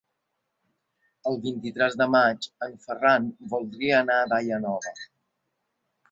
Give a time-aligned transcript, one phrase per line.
[1.31, 4.95] El vint-i-tres de maig en Ferran voldria anar a Daia Nova.